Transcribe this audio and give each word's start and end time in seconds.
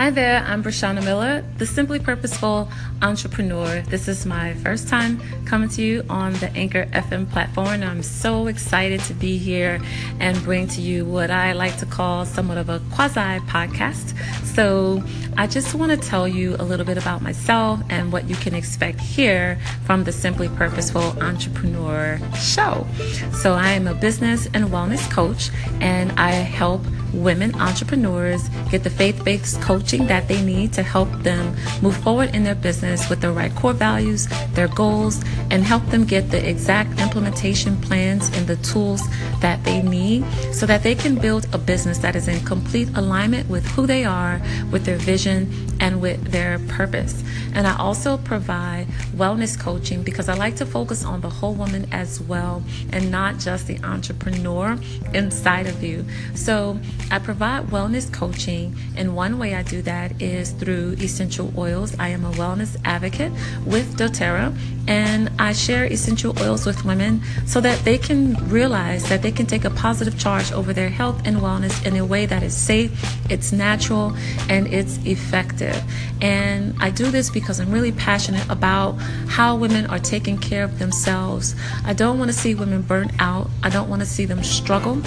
Hi 0.00 0.08
there, 0.08 0.42
I'm 0.46 0.64
Brashana 0.64 1.04
Miller, 1.04 1.44
the 1.58 1.66
Simply 1.66 1.98
Purposeful 1.98 2.70
Entrepreneur. 3.02 3.82
This 3.82 4.08
is 4.08 4.24
my 4.24 4.54
first 4.54 4.88
time 4.88 5.20
coming 5.44 5.68
to 5.68 5.82
you 5.82 6.06
on 6.08 6.32
the 6.32 6.50
Anchor 6.52 6.86
FM 6.86 7.30
platform, 7.30 7.68
and 7.68 7.84
I'm 7.84 8.02
so 8.02 8.46
excited 8.46 9.00
to 9.00 9.12
be 9.12 9.36
here 9.36 9.78
and 10.18 10.42
bring 10.42 10.68
to 10.68 10.80
you 10.80 11.04
what 11.04 11.30
I 11.30 11.52
like 11.52 11.76
to 11.80 11.84
call 11.84 12.24
somewhat 12.24 12.56
of 12.56 12.70
a 12.70 12.80
quasi 12.90 13.40
podcast. 13.40 14.16
So, 14.46 15.04
I 15.36 15.46
just 15.46 15.74
want 15.74 15.92
to 15.92 15.98
tell 15.98 16.26
you 16.26 16.56
a 16.58 16.64
little 16.64 16.86
bit 16.86 16.96
about 16.96 17.20
myself 17.20 17.82
and 17.90 18.10
what 18.10 18.26
you 18.26 18.36
can 18.36 18.54
expect 18.54 19.00
here 19.00 19.58
from 19.84 20.04
the 20.04 20.12
Simply 20.12 20.48
Purposeful 20.48 21.22
Entrepreneur 21.22 22.18
show. 22.38 22.86
So, 23.34 23.52
I 23.52 23.72
am 23.72 23.86
a 23.86 23.92
business 23.92 24.48
and 24.54 24.64
wellness 24.70 25.10
coach, 25.10 25.50
and 25.82 26.10
I 26.12 26.30
help 26.30 26.80
women 27.12 27.54
entrepreneurs 27.60 28.48
get 28.70 28.84
the 28.84 28.90
faith 28.90 29.24
based 29.24 29.60
coaching 29.60 30.06
that 30.06 30.28
they 30.28 30.42
need 30.42 30.72
to 30.72 30.82
help 30.82 31.10
them 31.22 31.54
move 31.82 31.96
forward 31.96 32.34
in 32.34 32.44
their 32.44 32.54
business 32.54 33.08
with 33.08 33.20
the 33.20 33.30
right 33.30 33.54
core 33.54 33.72
values, 33.72 34.28
their 34.52 34.68
goals, 34.68 35.22
and 35.50 35.64
help 35.64 35.84
them 35.86 36.04
get 36.04 36.30
the 36.30 36.48
exact 36.48 37.00
implementation 37.00 37.80
plans 37.80 38.28
and 38.36 38.46
the 38.46 38.56
tools 38.56 39.02
that 39.40 39.62
they 39.64 39.82
need 39.82 40.24
so 40.52 40.66
that 40.66 40.82
they 40.82 40.94
can 40.94 41.16
build 41.16 41.46
a 41.52 41.58
business 41.58 41.98
that 41.98 42.16
is 42.16 42.28
in 42.28 42.40
complete 42.44 42.88
alignment 42.96 43.48
with 43.48 43.66
who 43.68 43.86
they 43.86 44.04
are, 44.04 44.40
with 44.70 44.84
their 44.84 44.98
vision, 44.98 45.50
and 45.80 46.00
with 46.00 46.30
their 46.30 46.58
purpose. 46.60 47.24
And 47.54 47.66
I 47.66 47.76
also 47.76 48.18
provide 48.18 48.86
wellness 49.16 49.58
coaching 49.58 50.02
because 50.02 50.28
I 50.28 50.34
like 50.34 50.56
to 50.56 50.66
focus 50.66 51.04
on 51.04 51.20
the 51.20 51.30
whole 51.30 51.54
woman 51.54 51.88
as 51.90 52.20
well 52.20 52.62
and 52.92 53.10
not 53.10 53.38
just 53.38 53.66
the 53.66 53.82
entrepreneur 53.82 54.78
inside 55.12 55.66
of 55.66 55.82
you. 55.82 56.04
So 56.34 56.78
I 57.10 57.18
provide 57.18 57.66
wellness 57.68 58.12
coaching, 58.12 58.76
and 58.96 59.16
one 59.16 59.38
way 59.38 59.54
I 59.54 59.62
do 59.62 59.82
that 59.82 60.20
is 60.22 60.52
through 60.52 60.92
essential 61.00 61.52
oils. 61.56 61.98
I 61.98 62.08
am 62.08 62.24
a 62.24 62.30
wellness 62.32 62.76
advocate 62.84 63.32
with 63.64 63.96
doTERRA, 63.96 64.56
and 64.90 65.30
I 65.38 65.52
share 65.52 65.84
essential 65.84 66.36
oils 66.42 66.66
with 66.66 66.84
women 66.84 67.22
so 67.46 67.60
that 67.60 67.78
they 67.84 67.96
can 67.96 68.34
realize 68.48 69.08
that 69.08 69.22
they 69.22 69.30
can 69.30 69.46
take 69.46 69.64
a 69.64 69.70
positive 69.70 70.18
charge 70.18 70.50
over 70.50 70.72
their 70.72 70.88
health 70.88 71.22
and 71.24 71.36
wellness 71.36 71.86
in 71.86 71.96
a 71.96 72.04
way 72.04 72.26
that 72.26 72.42
is 72.42 72.56
safe, 72.56 72.90
it's 73.30 73.52
natural, 73.52 74.16
and 74.48 74.66
it's 74.66 74.98
effective. 75.06 75.80
And 76.20 76.74
I 76.80 76.90
do 76.90 77.08
this 77.12 77.30
because 77.30 77.60
I'm 77.60 77.70
really 77.70 77.92
passionate 77.92 78.44
about 78.50 78.94
how 79.28 79.54
women 79.54 79.86
are 79.86 80.00
taking 80.00 80.36
care 80.36 80.64
of 80.64 80.80
themselves. 80.80 81.54
I 81.84 81.92
don't 81.92 82.18
want 82.18 82.32
to 82.32 82.36
see 82.36 82.56
women 82.56 82.82
burn 82.82 83.12
out, 83.20 83.48
I 83.62 83.70
don't 83.70 83.88
want 83.88 84.00
to 84.00 84.06
see 84.06 84.24
them 84.24 84.42
struggle 84.42 85.00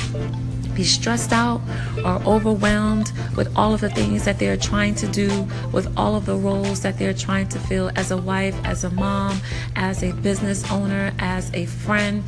be 0.75 0.83
stressed 0.83 1.31
out 1.31 1.61
or 2.05 2.21
overwhelmed 2.25 3.11
with 3.35 3.55
all 3.55 3.73
of 3.73 3.81
the 3.81 3.89
things 3.89 4.25
that 4.25 4.39
they're 4.39 4.57
trying 4.57 4.95
to 4.95 5.07
do, 5.07 5.47
with 5.71 5.91
all 5.97 6.15
of 6.15 6.25
the 6.25 6.35
roles 6.35 6.81
that 6.81 6.97
they're 6.97 7.13
trying 7.13 7.47
to 7.49 7.59
fill 7.59 7.91
as 7.95 8.11
a 8.11 8.17
wife, 8.17 8.55
as 8.63 8.83
a 8.83 8.89
mom, 8.91 9.39
as 9.75 10.03
a 10.03 10.11
business 10.13 10.69
owner, 10.71 11.13
as 11.19 11.51
a 11.53 11.65
friend. 11.65 12.23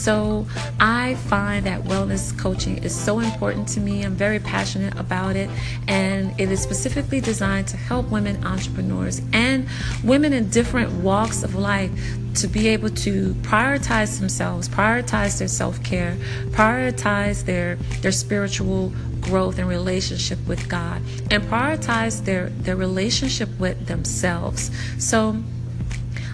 So 0.00 0.46
I 0.80 1.16
find 1.28 1.66
that 1.66 1.82
wellness 1.84 2.36
coaching 2.38 2.82
is 2.82 2.98
so 2.98 3.20
important 3.20 3.68
to 3.68 3.80
me. 3.80 4.02
I'm 4.02 4.14
very 4.14 4.38
passionate 4.38 4.98
about 4.98 5.36
it, 5.36 5.50
and 5.86 6.32
it 6.40 6.50
is 6.50 6.62
specifically 6.62 7.20
designed 7.20 7.68
to 7.68 7.76
help 7.76 8.08
women 8.10 8.42
entrepreneurs 8.42 9.20
and 9.34 9.68
women 10.02 10.32
in 10.32 10.48
different 10.48 10.90
walks 11.02 11.42
of 11.42 11.54
life 11.54 11.90
to 12.36 12.48
be 12.48 12.68
able 12.68 12.88
to 12.88 13.34
prioritize 13.42 14.18
themselves, 14.18 14.70
prioritize 14.70 15.38
their 15.38 15.48
self-care, 15.48 16.16
prioritize 16.52 17.44
their 17.44 17.76
their 18.00 18.12
spiritual 18.12 18.94
growth 19.20 19.58
and 19.58 19.68
relationship 19.68 20.38
with 20.48 20.66
God, 20.66 21.02
and 21.30 21.42
prioritize 21.42 22.24
their 22.24 22.48
their 22.64 22.76
relationship 22.76 23.50
with 23.58 23.86
themselves. 23.86 24.70
So 24.98 25.36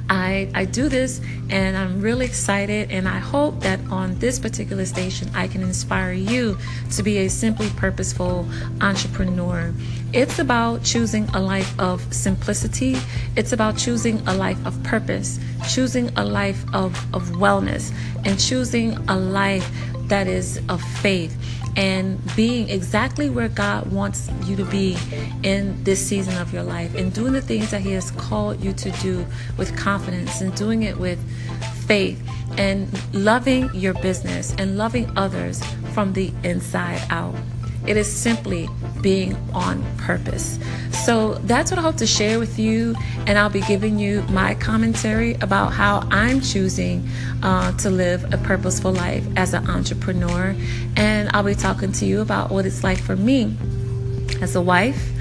I, 0.08 0.48
I 0.54 0.64
do 0.64 0.88
this 0.88 1.20
and 1.50 1.76
I'm 1.76 2.00
really 2.00 2.26
excited 2.26 2.90
and 2.90 3.08
I 3.08 3.18
hope 3.18 3.60
that 3.60 3.80
on 3.90 4.18
this 4.18 4.38
particular 4.38 4.84
station 4.84 5.30
I 5.34 5.48
can 5.48 5.62
inspire 5.62 6.12
you 6.12 6.58
to 6.92 7.02
be 7.02 7.18
a 7.18 7.28
simply 7.28 7.68
purposeful 7.70 8.48
entrepreneur. 8.80 9.72
It's 10.12 10.38
about 10.38 10.82
choosing 10.84 11.28
a 11.30 11.40
life 11.40 11.78
of 11.78 12.12
simplicity. 12.14 12.96
It's 13.36 13.52
about 13.52 13.76
choosing 13.76 14.18
a 14.28 14.34
life 14.34 14.64
of 14.64 14.80
purpose, 14.82 15.40
choosing 15.68 16.10
a 16.16 16.24
life 16.24 16.64
of, 16.72 16.94
of 17.14 17.22
wellness, 17.30 17.92
and 18.24 18.38
choosing 18.38 18.96
a 19.08 19.16
life 19.16 19.68
that 20.08 20.28
is 20.28 20.60
of 20.68 20.80
faith 20.82 21.36
and 21.76 22.18
being 22.34 22.70
exactly 22.70 23.28
where 23.28 23.48
God 23.48 23.92
wants 23.92 24.30
you 24.44 24.56
to 24.56 24.64
be 24.64 24.96
in 25.42 25.82
this 25.84 26.04
season 26.04 26.36
of 26.38 26.52
your 26.52 26.62
life 26.62 26.94
and 26.94 27.12
doing 27.12 27.34
the 27.34 27.42
things 27.42 27.70
that 27.70 27.82
He 27.82 27.92
has 27.92 28.10
called 28.12 28.60
you 28.64 28.72
to 28.72 28.90
do 29.02 29.26
with 29.58 29.76
confidence 29.76 30.40
and 30.40 30.54
doing 30.56 30.82
it 30.82 30.96
with 30.96 31.18
faith 31.86 32.22
and 32.56 32.88
loving 33.14 33.70
your 33.74 33.94
business 33.94 34.54
and 34.58 34.78
loving 34.78 35.10
others 35.16 35.62
from 35.92 36.14
the 36.14 36.32
inside 36.42 37.02
out. 37.10 37.34
It 37.86 37.96
is 37.96 38.12
simply 38.12 38.68
being 39.00 39.36
on 39.52 39.84
purpose. 39.98 40.58
So 41.04 41.34
that's 41.34 41.70
what 41.70 41.78
I 41.78 41.82
hope 41.82 41.96
to 41.96 42.06
share 42.06 42.38
with 42.38 42.58
you, 42.58 42.96
and 43.26 43.38
I'll 43.38 43.50
be 43.50 43.60
giving 43.60 43.98
you 43.98 44.22
my 44.22 44.54
commentary 44.54 45.34
about 45.34 45.72
how 45.72 46.06
I'm 46.10 46.40
choosing 46.40 47.08
uh, 47.42 47.72
to 47.78 47.90
live 47.90 48.32
a 48.32 48.38
purposeful 48.38 48.92
life 48.92 49.24
as 49.36 49.54
an 49.54 49.68
entrepreneur. 49.70 50.54
And 50.96 51.30
I'll 51.32 51.44
be 51.44 51.54
talking 51.54 51.92
to 51.92 52.06
you 52.06 52.20
about 52.20 52.50
what 52.50 52.66
it's 52.66 52.82
like 52.82 52.98
for 52.98 53.14
me 53.16 53.56
as 54.40 54.56
a 54.56 54.60
wife. 54.60 55.12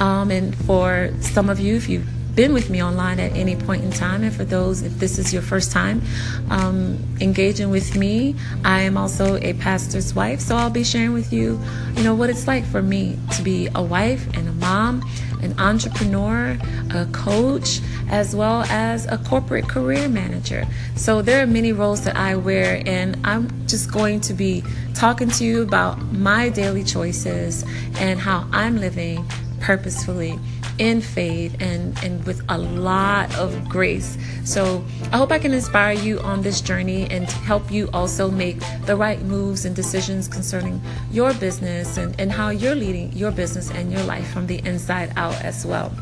Um, 0.00 0.30
and 0.30 0.54
for 0.64 1.10
some 1.20 1.50
of 1.50 1.60
you, 1.60 1.76
if 1.76 1.88
you've 1.88 2.08
been 2.36 2.52
with 2.52 2.68
me 2.68 2.82
online 2.82 3.18
at 3.18 3.32
any 3.32 3.56
point 3.56 3.82
in 3.82 3.90
time. 3.90 4.22
And 4.22 4.32
for 4.32 4.44
those, 4.44 4.82
if 4.82 4.98
this 4.98 5.18
is 5.18 5.32
your 5.32 5.42
first 5.42 5.72
time 5.72 6.02
um, 6.50 6.98
engaging 7.20 7.70
with 7.70 7.96
me, 7.96 8.36
I 8.62 8.82
am 8.82 8.98
also 8.98 9.36
a 9.38 9.54
pastor's 9.54 10.14
wife. 10.14 10.40
So 10.40 10.54
I'll 10.54 10.70
be 10.70 10.84
sharing 10.84 11.14
with 11.14 11.32
you, 11.32 11.58
you 11.94 12.04
know, 12.04 12.14
what 12.14 12.28
it's 12.28 12.46
like 12.46 12.64
for 12.64 12.82
me 12.82 13.18
to 13.34 13.42
be 13.42 13.68
a 13.74 13.82
wife 13.82 14.28
and 14.36 14.46
a 14.48 14.52
mom, 14.52 15.02
an 15.42 15.58
entrepreneur, 15.58 16.58
a 16.94 17.06
coach, 17.06 17.80
as 18.10 18.36
well 18.36 18.62
as 18.64 19.06
a 19.06 19.16
corporate 19.18 19.66
career 19.66 20.08
manager. 20.08 20.66
So 20.94 21.22
there 21.22 21.42
are 21.42 21.46
many 21.46 21.72
roles 21.72 22.04
that 22.04 22.16
I 22.16 22.36
wear, 22.36 22.82
and 22.86 23.18
I'm 23.24 23.66
just 23.66 23.90
going 23.90 24.20
to 24.22 24.34
be 24.34 24.62
talking 24.94 25.30
to 25.30 25.44
you 25.44 25.62
about 25.62 26.00
my 26.12 26.50
daily 26.50 26.84
choices 26.84 27.64
and 27.98 28.20
how 28.20 28.46
I'm 28.52 28.76
living 28.78 29.24
purposefully 29.60 30.38
in 30.78 31.00
faith 31.00 31.56
and, 31.60 31.96
and 32.02 32.24
with 32.24 32.42
a 32.48 32.58
lot 32.58 33.34
of 33.36 33.68
grace. 33.68 34.16
So 34.44 34.84
I 35.12 35.16
hope 35.16 35.32
I 35.32 35.38
can 35.38 35.52
inspire 35.52 35.94
you 35.94 36.20
on 36.20 36.42
this 36.42 36.60
journey 36.60 37.10
and 37.10 37.26
help 37.26 37.70
you 37.70 37.88
also 37.92 38.30
make 38.30 38.60
the 38.84 38.96
right 38.96 39.20
moves 39.22 39.64
and 39.64 39.74
decisions 39.74 40.28
concerning 40.28 40.80
your 41.10 41.32
business 41.34 41.96
and, 41.96 42.18
and 42.20 42.30
how 42.30 42.50
you're 42.50 42.74
leading 42.74 43.12
your 43.12 43.30
business 43.30 43.70
and 43.70 43.92
your 43.92 44.02
life 44.04 44.28
from 44.32 44.46
the 44.46 44.58
inside 44.66 45.12
out 45.16 45.40
as 45.42 45.64
well. 45.66 45.92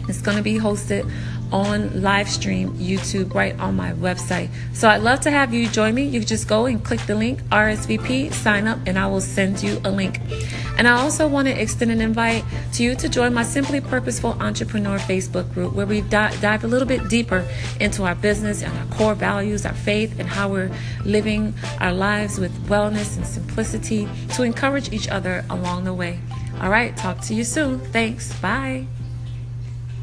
It's 0.10 0.22
going 0.22 0.38
to 0.38 0.44
be 0.44 0.56
hosted 0.56 1.10
on 1.54 2.02
live 2.02 2.28
stream 2.28 2.74
YouTube 2.74 3.34
right 3.36 3.58
on 3.60 3.76
my 3.76 3.94
website. 3.94 4.50
So 4.74 4.90
I'd 4.90 5.04
love 5.04 5.22
to 5.22 5.32
have 5.32 5.54
you 5.54 5.70
join 5.70 5.94
me. 5.94 6.04
You 6.04 6.22
just 6.22 6.48
go 6.48 6.66
and 6.66 6.84
click 6.84 7.00
the 7.02 7.14
link 7.14 7.42
RSVP, 7.44 8.34
sign 8.34 8.68
up, 8.68 8.80
and 8.88 8.98
I 8.98 9.06
will 9.06 9.22
send 9.22 9.62
you 9.62 9.80
a 9.86 9.92
link. 9.92 10.20
And 10.80 10.88
I 10.88 11.00
also 11.00 11.28
want 11.28 11.48
to 11.48 11.62
extend 11.62 11.92
an 11.92 12.02
invite 12.02 12.44
to 12.74 12.84
you 12.84 12.96
to 12.96 13.08
join 13.08 13.36
my 13.36 13.44
Simply 13.44 13.80
Purposeful 13.80 14.32
Entrepreneur 14.42 14.98
Facebook 14.98 15.54
group 15.54 15.74
where 15.74 15.86
we 15.86 16.02
dive, 16.02 16.42
dive 16.42 16.64
a 16.64 16.68
little 16.68 16.88
bit 16.88 17.08
deeper 17.08 17.48
into 17.80 18.04
our 18.04 18.16
business 18.16 18.64
and 18.64 18.76
our 18.76 18.98
core 18.98 19.14
values, 19.14 19.64
our 19.64 19.76
faith, 19.76 20.20
and 20.20 20.28
how 20.28 20.50
we're 20.50 20.72
living 21.06 21.54
our 21.80 21.94
lives 21.94 22.40
with 22.40 22.52
wellness 22.68 23.16
and 23.16 23.28
simplicity 23.28 24.10
to 24.34 24.42
encourage 24.42 24.92
each 24.92 25.08
other 25.08 25.46
along 25.52 25.84
the 25.84 25.94
way. 25.94 26.20
All 26.60 26.72
right, 26.72 26.98
talk 26.98 27.22
to 27.22 27.36
you 27.36 27.44
soon. 27.44 27.80
Thanks. 27.80 28.34
Bye. 28.40 28.88